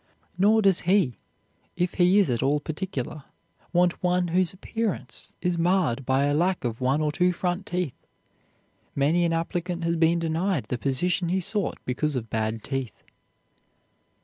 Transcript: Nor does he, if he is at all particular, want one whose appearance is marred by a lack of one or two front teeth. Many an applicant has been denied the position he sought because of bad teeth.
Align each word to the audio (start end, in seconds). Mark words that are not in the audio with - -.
Nor 0.35 0.63
does 0.63 0.79
he, 0.89 1.19
if 1.75 1.93
he 2.01 2.17
is 2.17 2.31
at 2.31 2.41
all 2.41 2.59
particular, 2.59 3.23
want 3.71 4.01
one 4.01 4.29
whose 4.29 4.51
appearance 4.51 5.31
is 5.43 5.59
marred 5.59 6.07
by 6.07 6.25
a 6.25 6.33
lack 6.33 6.63
of 6.63 6.81
one 6.81 7.01
or 7.01 7.11
two 7.11 7.31
front 7.31 7.67
teeth. 7.67 8.07
Many 8.95 9.25
an 9.25 9.31
applicant 9.33 9.83
has 9.83 9.97
been 9.97 10.17
denied 10.17 10.65
the 10.69 10.79
position 10.79 11.29
he 11.29 11.39
sought 11.39 11.77
because 11.85 12.15
of 12.15 12.31
bad 12.31 12.63
teeth. 12.63 13.03